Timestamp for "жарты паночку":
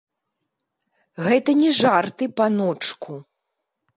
1.81-3.13